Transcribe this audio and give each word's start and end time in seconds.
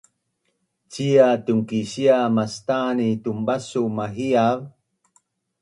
Cia 0.93 1.27
tunkisia 1.49 2.17
mastan 2.39 2.97
ni 2.97 3.07
tunbasu 3.23 3.83
mahiav? 4.01 4.59